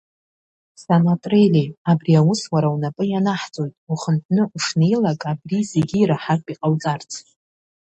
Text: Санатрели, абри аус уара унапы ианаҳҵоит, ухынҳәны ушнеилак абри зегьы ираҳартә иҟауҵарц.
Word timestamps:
Санатрели, 0.83 1.65
абри 1.91 2.13
аус 2.21 2.41
уара 2.53 2.69
унапы 2.75 3.03
ианаҳҵоит, 3.07 3.73
ухынҳәны 3.91 4.43
ушнеилак 4.55 5.21
абри 5.31 5.67
зегьы 5.71 5.97
ираҳартә 5.99 6.49
иҟауҵарц. 6.53 7.11